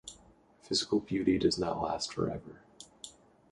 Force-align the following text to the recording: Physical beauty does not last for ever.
Physical 0.63 0.99
beauty 0.99 1.37
does 1.37 1.59
not 1.59 1.79
last 1.79 2.11
for 2.11 2.27
ever. 2.27 2.63